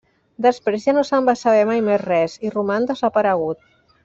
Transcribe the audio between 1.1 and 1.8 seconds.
va saber